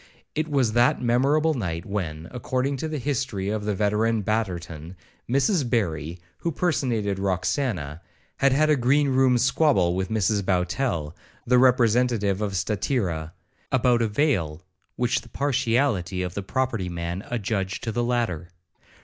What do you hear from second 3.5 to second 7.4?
the veteran Betterton,1 Mrs Barry, who personated